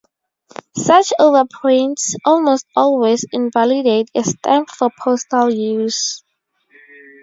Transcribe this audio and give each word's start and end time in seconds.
Such 0.75 1.13
overprints 1.19 2.15
almost 2.25 2.65
always 2.75 3.23
invalidate 3.31 4.09
a 4.15 4.23
stamp 4.23 4.71
for 4.71 4.89
postal 4.99 5.53
use. 5.53 6.23